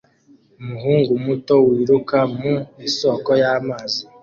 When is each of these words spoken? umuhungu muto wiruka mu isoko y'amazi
umuhungu 0.61 1.11
muto 1.25 1.55
wiruka 1.69 2.17
mu 2.37 2.53
isoko 2.87 3.29
y'amazi 3.41 4.01